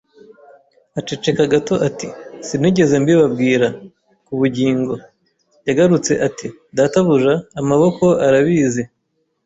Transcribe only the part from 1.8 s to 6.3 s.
ati: “Sinigeze mbibabwira, ku bugingo!” Yagarutse